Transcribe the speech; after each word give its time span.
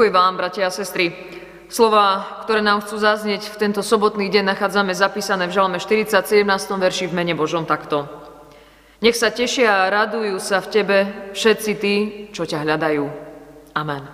Pokoj 0.00 0.16
vám, 0.16 0.40
bratia 0.40 0.64
a 0.64 0.72
sestry. 0.72 1.12
Slova, 1.68 2.40
ktoré 2.48 2.64
nám 2.64 2.80
chcú 2.80 2.96
zaznieť 2.96 3.52
v 3.52 3.60
tento 3.60 3.84
sobotný 3.84 4.32
deň, 4.32 4.48
nachádzame 4.48 4.96
zapísané 4.96 5.44
v 5.44 5.52
Žalme 5.52 5.76
40, 5.76 6.24
17. 6.24 6.40
verši 6.56 7.04
v 7.04 7.12
mene 7.12 7.36
Božom 7.36 7.68
takto. 7.68 8.08
Nech 9.04 9.12
sa 9.12 9.28
tešia 9.28 9.84
a 9.84 9.92
radujú 9.92 10.40
sa 10.40 10.64
v 10.64 10.72
Tebe 10.72 10.98
všetci 11.36 11.72
tí, 11.76 11.94
čo 12.32 12.48
ťa 12.48 12.64
hľadajú. 12.64 13.04
Amen. 13.76 14.08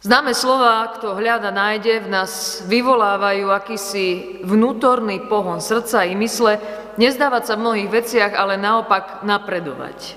Známe 0.00 0.32
slova, 0.32 0.88
kto 0.96 1.12
hľada, 1.12 1.52
nájde, 1.52 2.08
v 2.08 2.08
nás 2.08 2.64
vyvolávajú 2.64 3.52
akýsi 3.52 4.40
vnútorný 4.48 5.28
pohon 5.28 5.60
srdca 5.60 6.08
i 6.08 6.16
mysle, 6.16 6.56
nezdávať 6.96 7.52
sa 7.52 7.60
v 7.60 7.68
mnohých 7.68 7.92
veciach, 8.00 8.32
ale 8.32 8.56
naopak 8.56 9.20
napredovať, 9.28 10.16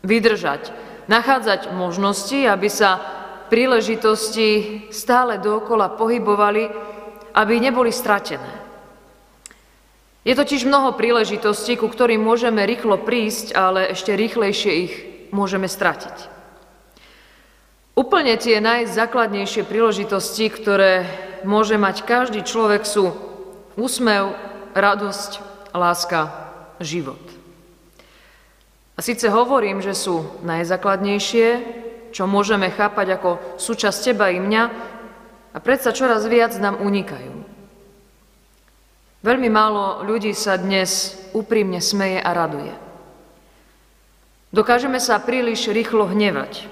vydržať, 0.00 0.89
nachádzať 1.10 1.74
možnosti, 1.74 2.38
aby 2.46 2.70
sa 2.70 3.02
príležitosti 3.50 4.86
stále 4.94 5.42
dookola 5.42 5.98
pohybovali, 5.98 6.70
aby 7.34 7.54
neboli 7.58 7.90
stratené. 7.90 8.62
Je 10.22 10.36
totiž 10.36 10.68
mnoho 10.68 10.94
príležitostí, 10.94 11.74
ku 11.74 11.90
ktorým 11.90 12.22
môžeme 12.22 12.62
rýchlo 12.62 13.02
prísť, 13.02 13.56
ale 13.56 13.90
ešte 13.90 14.14
rýchlejšie 14.14 14.72
ich 14.86 14.94
môžeme 15.34 15.66
stratiť. 15.66 16.30
Úplne 17.98 18.38
tie 18.38 18.62
najzákladnejšie 18.62 19.66
príležitosti, 19.66 20.46
ktoré 20.46 21.08
môže 21.42 21.74
mať 21.74 22.06
každý 22.06 22.46
človek, 22.46 22.86
sú 22.86 23.10
úsmev, 23.74 24.36
radosť, 24.76 25.30
láska, 25.74 26.30
život. 26.78 27.29
A 29.00 29.06
síce 29.08 29.32
hovorím, 29.32 29.80
že 29.80 29.96
sú 29.96 30.28
najzákladnejšie, 30.44 31.48
čo 32.12 32.28
môžeme 32.28 32.68
chápať 32.68 33.16
ako 33.16 33.56
súčasť 33.56 34.12
teba 34.12 34.28
i 34.28 34.36
mňa, 34.36 34.62
a 35.56 35.58
predsa 35.64 35.96
čoraz 35.96 36.28
viac 36.28 36.52
nám 36.60 36.84
unikajú. 36.84 37.32
Veľmi 39.24 39.48
málo 39.48 40.04
ľudí 40.04 40.36
sa 40.36 40.60
dnes 40.60 41.16
úprimne 41.32 41.80
smeje 41.80 42.20
a 42.20 42.28
raduje. 42.36 42.76
Dokážeme 44.52 45.00
sa 45.00 45.16
príliš 45.16 45.72
rýchlo 45.72 46.04
hnevať. 46.04 46.68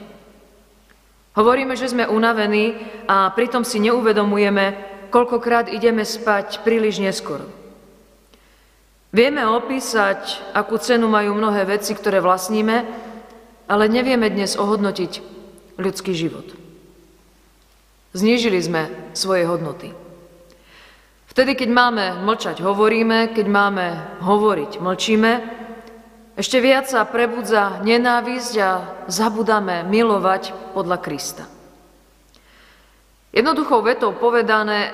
Hovoríme, 1.33 1.81
že 1.81 1.89
sme 1.89 2.13
unavení 2.13 2.77
a 3.09 3.33
pritom 3.33 3.65
si 3.65 3.81
neuvedomujeme, 3.81 4.77
koľkokrát 5.09 5.73
ideme 5.73 6.05
spať 6.05 6.61
príliš 6.61 7.01
neskoro. 7.01 7.49
Vieme 9.09 9.41
opísať, 9.49 10.53
akú 10.53 10.77
cenu 10.77 11.09
majú 11.09 11.33
mnohé 11.33 11.65
veci, 11.65 11.97
ktoré 11.97 12.21
vlastníme, 12.21 12.85
ale 13.65 13.85
nevieme 13.89 14.29
dnes 14.29 14.53
ohodnotiť 14.61 15.25
ľudský 15.81 16.13
život. 16.13 16.45
Znížili 18.13 18.61
sme 18.61 18.93
svoje 19.17 19.49
hodnoty. 19.49 19.97
Vtedy, 21.33 21.57
keď 21.57 21.71
máme 21.73 22.05
mlčať, 22.21 22.61
hovoríme, 22.61 23.33
keď 23.33 23.47
máme 23.49 23.87
hovoriť, 24.21 24.77
mlčíme, 24.77 25.33
ešte 26.37 26.61
viac 26.61 26.93
sa 26.93 27.09
prebudza 27.09 27.81
nenávisť 27.81 28.53
a 28.61 28.71
zabudáme 29.09 29.89
milovať 29.89 30.53
podľa 30.77 30.99
Krista. 31.01 31.49
Jednoduchou 33.33 33.81
vetou 33.81 34.13
povedané, 34.13 34.93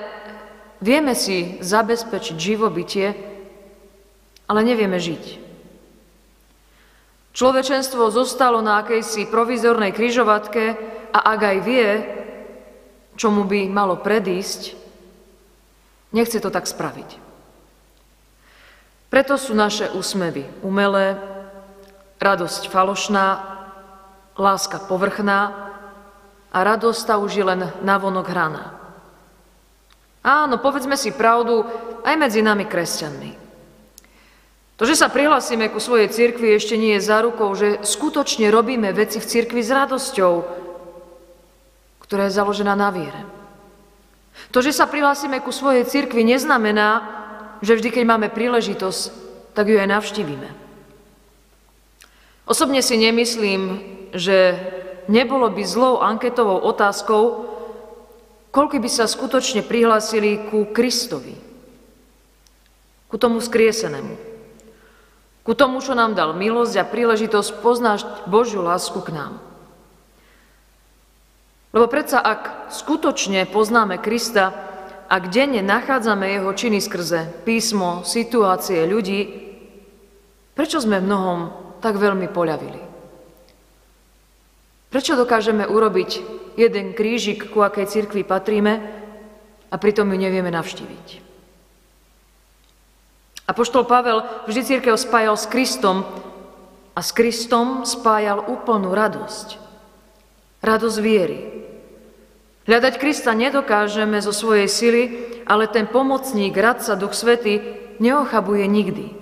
vieme 0.79 1.11
si 1.19 1.59
zabezpečiť 1.59 2.35
živobytie, 2.39 3.34
ale 4.45 4.61
nevieme 4.61 4.97
žiť. 4.97 5.45
Človečenstvo 7.35 8.07
zostalo 8.15 8.63
na 8.63 8.79
akejsi 8.79 9.27
provizornej 9.27 9.91
kryžovatke 9.91 10.63
a 11.11 11.19
ak 11.35 11.39
aj 11.43 11.57
vie, 11.67 11.87
čomu 13.19 13.43
by 13.43 13.67
malo 13.67 13.99
predísť, 13.99 14.71
nechce 16.15 16.39
to 16.39 16.47
tak 16.47 16.63
spraviť. 16.63 17.19
Preto 19.11 19.35
sú 19.35 19.51
naše 19.51 19.91
úsmevy 19.91 20.47
umelé, 20.63 21.19
radosť 22.19 22.71
falošná, 22.71 23.27
láska 24.39 24.79
povrchná 24.87 25.71
a 26.51 26.57
radosť 26.63 27.01
tá 27.03 27.15
už 27.19 27.31
je 27.35 27.45
len 27.45 27.61
navonok 27.83 28.27
hraná. 28.31 28.75
Áno, 30.25 30.57
povedzme 30.57 30.97
si 30.97 31.13
pravdu 31.13 31.67
aj 32.01 32.15
medzi 32.15 32.41
nami 32.41 32.65
kresťanmi. 32.65 33.44
To, 34.75 34.83
že 34.83 34.99
sa 34.99 35.07
prihlásime 35.07 35.71
ku 35.71 35.79
svojej 35.79 36.11
cirkvi, 36.11 36.51
ešte 36.51 36.75
nie 36.75 36.99
je 36.99 37.07
zárukou, 37.07 37.47
že 37.55 37.79
skutočne 37.79 38.51
robíme 38.51 38.91
veci 38.91 39.23
v 39.23 39.29
cirkvi 39.29 39.63
s 39.63 39.71
radosťou, 39.71 40.33
ktorá 42.03 42.27
je 42.27 42.35
založená 42.35 42.75
na 42.75 42.91
viere. 42.91 43.23
To, 44.51 44.59
že 44.59 44.75
sa 44.75 44.83
prihlásime 44.83 45.39
ku 45.39 45.55
svojej 45.55 45.87
cirkvi, 45.87 46.27
neznamená, 46.27 47.07
že 47.63 47.79
vždy, 47.79 47.87
keď 47.87 48.03
máme 48.03 48.27
príležitosť, 48.35 49.01
tak 49.55 49.71
ju 49.71 49.79
aj 49.79 49.87
navštívime. 49.87 50.51
Osobne 52.43 52.83
si 52.83 52.99
nemyslím, 52.99 53.79
že 54.11 54.59
nebolo 55.07 55.47
by 55.55 55.63
zlou 55.63 56.03
anketovou 56.03 56.59
otázkou, 56.67 57.47
koľko 58.51 58.75
by 58.75 58.89
sa 58.91 59.07
skutočne 59.07 59.63
prihlásili 59.63 60.51
ku 60.51 60.67
Kristovi, 60.67 61.39
ku 63.07 63.15
tomu 63.15 63.39
skriesenému. 63.39 64.34
Ku 65.45 65.53
tomu, 65.53 65.77
čo 65.77 65.93
nám 65.93 66.17
dal 66.17 66.33
milosť 66.33 66.73
a 66.81 66.89
príležitosť 66.89 67.61
poznať 67.61 68.25
Božiu 68.25 68.65
lásku 68.65 68.97
k 69.05 69.13
nám. 69.13 69.37
Lebo 71.69 71.85
predsa, 71.85 72.17
ak 72.17 72.73
skutočne 72.73 73.45
poznáme 73.45 74.01
Krista, 74.01 74.49
ak 75.05 75.29
denne 75.29 75.61
nachádzame 75.61 76.33
jeho 76.33 76.49
činy 76.49 76.81
skrze 76.81 77.45
písmo, 77.45 78.01
situácie 78.01 78.89
ľudí, 78.89 79.21
prečo 80.57 80.81
sme 80.81 80.97
mnohom 80.97 81.53
tak 81.77 82.01
veľmi 82.01 82.25
poľavili? 82.33 82.81
Prečo 84.89 85.13
dokážeme 85.13 85.67
urobiť 85.67 86.09
jeden 86.57 86.97
krížik, 86.97 87.53
ku 87.53 87.61
akej 87.61 87.85
cirkvi 87.85 88.25
patríme, 88.25 88.73
a 89.69 89.75
pritom 89.75 90.07
ju 90.07 90.17
nevieme 90.17 90.49
navštíviť? 90.49 91.24
Apoštol 93.45 93.85
Pavel 93.85 94.25
vždy 94.49 94.61
církev 94.65 94.97
spájal 94.97 95.37
s 95.37 95.45
Kristom 95.45 96.01
a 96.97 96.99
s 97.05 97.13
Kristom 97.13 97.85
spájal 97.85 98.41
úplnú 98.49 98.89
radosť. 98.97 99.61
Radosť 100.65 100.97
viery. 100.97 101.39
Hľadať 102.65 102.97
Krista 102.97 103.37
nedokážeme 103.37 104.17
zo 104.25 104.33
svojej 104.33 104.65
sily, 104.65 105.03
ale 105.45 105.69
ten 105.69 105.85
pomocník, 105.85 106.57
radca, 106.57 106.97
Duch 106.97 107.13
Svety 107.13 107.61
neochabuje 108.01 108.65
nikdy. 108.65 109.13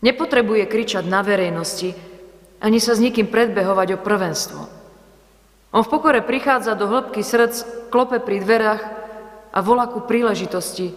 Nepotrebuje 0.00 0.64
kričať 0.64 1.04
na 1.04 1.20
verejnosti, 1.20 1.92
ani 2.64 2.80
sa 2.80 2.96
s 2.96 3.04
nikým 3.04 3.28
predbehovať 3.28 4.00
o 4.00 4.02
prvenstvo. 4.02 4.62
On 5.76 5.84
v 5.84 5.92
pokore 5.92 6.24
prichádza 6.24 6.72
do 6.72 6.88
hĺbky 6.88 7.20
srdc, 7.20 7.88
klope 7.92 8.16
pri 8.16 8.40
dverách 8.40 8.82
a 9.52 9.58
volá 9.60 9.84
ku 9.84 10.00
príležitosti, 10.00 10.96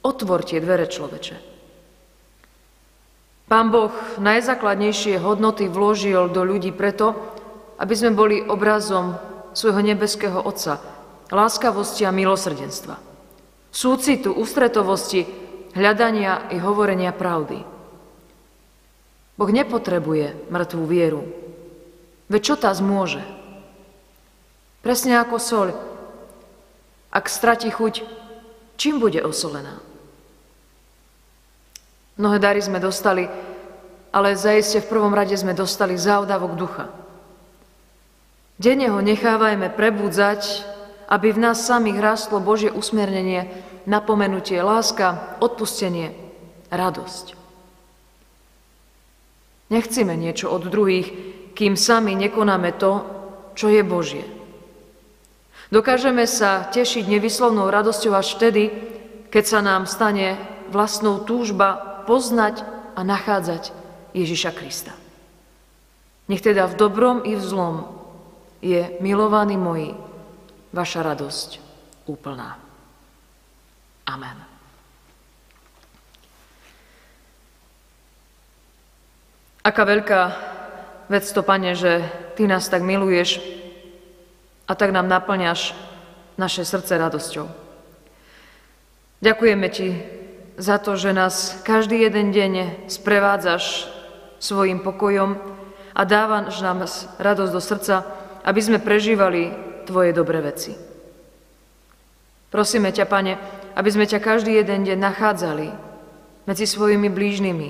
Otvor 0.00 0.40
dvere 0.48 0.88
človeče. 0.88 1.36
Pán 3.50 3.74
Boh 3.74 3.90
najzákladnejšie 4.22 5.18
hodnoty 5.18 5.66
vložil 5.66 6.30
do 6.30 6.46
ľudí 6.46 6.70
preto, 6.70 7.18
aby 7.82 7.94
sme 7.98 8.14
boli 8.14 8.38
obrazom 8.46 9.18
svojho 9.52 9.82
nebeského 9.82 10.38
Otca, 10.38 10.78
láskavosti 11.34 12.06
a 12.06 12.14
milosrdenstva. 12.14 12.94
Súcitu, 13.74 14.30
ústretovosti, 14.38 15.26
hľadania 15.74 16.48
i 16.54 16.62
hovorenia 16.62 17.10
pravdy. 17.10 17.58
Boh 19.34 19.50
nepotrebuje 19.50 20.46
mŕtvú 20.46 20.84
vieru. 20.86 21.26
Veď 22.30 22.40
čo 22.40 22.54
tá 22.54 22.70
zmôže? 22.70 23.26
Presne 24.80 25.18
ako 25.18 25.36
soľ. 25.42 25.68
Ak 27.10 27.26
strati 27.26 27.66
chuť, 27.66 28.06
čím 28.78 29.02
bude 29.02 29.18
osolená? 29.26 29.89
Mnohé 32.20 32.36
dary 32.36 32.60
sme 32.60 32.76
dostali, 32.76 33.24
ale 34.12 34.36
zaiste 34.36 34.84
v 34.84 34.90
prvom 34.92 35.16
rade 35.16 35.32
sme 35.40 35.56
dostali 35.56 35.96
závdavok 35.96 36.52
ducha. 36.52 36.92
Denne 38.60 38.92
ho 38.92 39.00
nechávajme 39.00 39.72
prebudzať, 39.72 40.68
aby 41.08 41.32
v 41.32 41.48
nás 41.48 41.64
samých 41.64 41.96
rástlo 41.96 42.36
Božie 42.44 42.68
usmernenie, 42.68 43.48
napomenutie, 43.88 44.60
láska, 44.60 45.40
odpustenie, 45.40 46.12
radosť. 46.68 47.32
Nechcíme 49.72 50.12
niečo 50.12 50.52
od 50.52 50.68
druhých, 50.68 51.08
kým 51.56 51.72
sami 51.72 52.12
nekonáme 52.20 52.76
to, 52.76 53.00
čo 53.56 53.72
je 53.72 53.80
Božie. 53.80 54.28
Dokážeme 55.72 56.28
sa 56.28 56.68
tešiť 56.68 57.08
nevyslovnou 57.08 57.72
radosťou 57.72 58.12
až 58.12 58.36
vtedy, 58.36 58.68
keď 59.32 59.44
sa 59.48 59.60
nám 59.64 59.88
stane 59.88 60.36
vlastnou 60.68 61.24
túžba 61.24 61.89
poznať 62.04 62.62
a 62.94 63.00
nachádzať 63.04 63.72
Ježiša 64.12 64.50
Krista. 64.54 64.92
Nech 66.30 66.42
teda 66.42 66.70
v 66.70 66.78
dobrom 66.78 67.26
i 67.26 67.34
v 67.34 67.42
zlom 67.42 67.76
je, 68.62 68.98
milovaní 69.02 69.58
moji, 69.58 69.96
vaša 70.70 71.02
radosť 71.02 71.58
úplná. 72.06 72.54
Amen. 74.06 74.38
Aká 79.60 79.82
veľká 79.84 80.20
vec 81.10 81.26
to, 81.26 81.42
Pane, 81.42 81.74
že 81.74 82.06
Ty 82.38 82.46
nás 82.46 82.70
tak 82.70 82.86
miluješ 82.86 83.42
a 84.64 84.72
tak 84.78 84.94
nám 84.94 85.10
naplňaš 85.10 85.74
naše 86.38 86.62
srdce 86.62 86.94
radosťou. 86.96 87.46
Ďakujeme 89.20 89.66
Ti 89.68 90.19
za 90.60 90.76
to, 90.76 90.92
že 90.92 91.16
nás 91.16 91.56
každý 91.64 92.04
jeden 92.04 92.36
deň 92.36 92.84
sprevádzaš 92.92 93.88
svojim 94.36 94.84
pokojom 94.84 95.40
a 95.96 96.00
dávaš 96.04 96.60
nám 96.60 96.84
radosť 97.16 97.52
do 97.52 97.60
srdca, 97.64 98.04
aby 98.44 98.60
sme 98.60 98.78
prežívali 98.78 99.72
Tvoje 99.88 100.12
dobré 100.12 100.44
veci. 100.44 100.76
Prosíme 102.52 102.92
ťa, 102.92 103.08
Pane, 103.08 103.32
aby 103.74 103.88
sme 103.88 104.04
ťa 104.04 104.20
každý 104.20 104.60
jeden 104.60 104.84
deň 104.84 105.00
nachádzali 105.00 105.68
medzi 106.44 106.68
svojimi 106.68 107.08
blížnymi, 107.08 107.68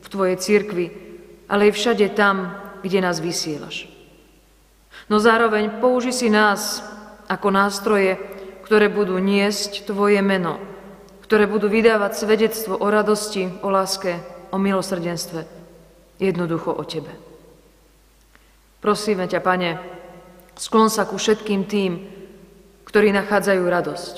v 0.00 0.06
Tvojej 0.08 0.36
církvi, 0.40 0.86
ale 1.44 1.68
aj 1.68 1.76
všade 1.76 2.06
tam, 2.16 2.56
kde 2.80 3.04
nás 3.04 3.20
vysielaš. 3.20 3.86
No 5.12 5.20
zároveň 5.20 5.82
použi 5.82 6.10
si 6.10 6.32
nás 6.32 6.80
ako 7.28 7.52
nástroje, 7.52 8.16
ktoré 8.64 8.88
budú 8.88 9.20
niesť 9.20 9.84
Tvoje 9.84 10.24
meno, 10.24 10.69
ktoré 11.30 11.46
budú 11.46 11.70
vydávať 11.70 12.26
svedectvo 12.26 12.74
o 12.74 12.90
radosti, 12.90 13.46
o 13.62 13.70
láske, 13.70 14.18
o 14.50 14.58
milosrdenstve, 14.58 15.46
jednoducho 16.18 16.74
o 16.74 16.82
Tebe. 16.82 17.14
Prosíme 18.82 19.30
ťa, 19.30 19.38
Pane, 19.38 19.78
sklon 20.58 20.90
sa 20.90 21.06
ku 21.06 21.22
všetkým 21.22 21.70
tým, 21.70 22.02
ktorí 22.82 23.14
nachádzajú 23.14 23.62
radosť. 23.62 24.14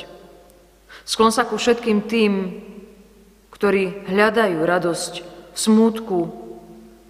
Sklon 1.05 1.37
sa 1.37 1.45
ku 1.45 1.61
všetkým 1.61 2.09
tým, 2.09 2.33
ktorí 3.53 4.09
hľadajú 4.09 4.65
radosť 4.65 5.13
v 5.53 5.59
smútku, 5.61 6.19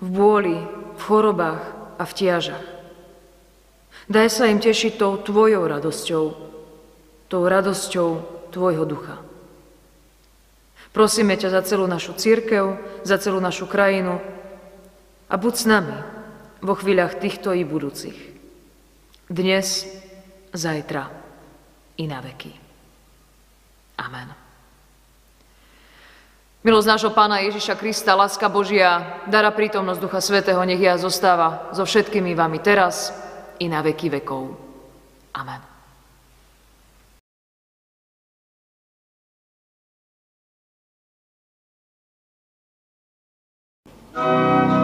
v 0.03 0.09
bôli, 0.11 0.59
v 0.99 1.03
chorobách 1.07 1.63
a 1.95 2.03
v 2.03 2.13
tiažach. 2.19 2.67
Daj 4.11 4.35
sa 4.35 4.51
im 4.51 4.59
tešiť 4.59 4.99
tou 4.99 5.15
Tvojou 5.23 5.63
radosťou, 5.63 6.25
tou 7.31 7.43
radosťou 7.47 8.09
Tvojho 8.51 8.83
ducha. 8.83 9.31
Prosíme 10.93 11.41
ťa 11.41 11.49
za 11.49 11.61
celú 11.65 11.89
našu 11.89 12.13
církev, 12.13 12.77
za 13.01 13.17
celú 13.17 13.41
našu 13.41 13.65
krajinu 13.65 14.21
a 15.33 15.35
buď 15.41 15.55
s 15.57 15.65
nami, 15.65 15.97
vo 16.61 16.77
chvíľach 16.77 17.17
týchto 17.17 17.57
i 17.57 17.65
budúcich. 17.65 18.17
Dnes, 19.33 19.89
zajtra 20.53 21.09
i 21.97 22.05
na 22.05 22.21
veky. 22.21 22.53
Amen. 24.05 24.29
Milosť 26.63 26.89
nášho 26.95 27.11
Pána 27.11 27.43
Ježiša 27.43 27.75
Krista, 27.75 28.15
láska 28.15 28.47
Božia, 28.53 29.19
dara 29.27 29.51
prítomnosť 29.51 29.99
Ducha 29.99 30.21
Svetého, 30.23 30.63
nech 30.63 30.79
ja 30.79 30.95
zostáva 31.01 31.73
so 31.75 31.83
všetkými 31.83 32.37
vami 32.39 32.63
teraz 32.63 33.11
i 33.59 33.67
na 33.67 33.83
veky 33.83 34.13
vekov. 34.21 34.55
Amen. 35.35 35.72
Música 44.15 44.82